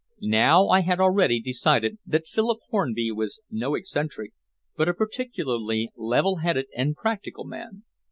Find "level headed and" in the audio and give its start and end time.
5.95-6.95